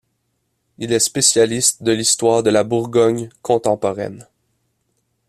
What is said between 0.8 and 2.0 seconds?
est spécialiste de